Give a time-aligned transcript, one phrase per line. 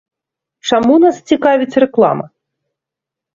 [0.69, 2.25] Чаму нас цікавіць рэклама?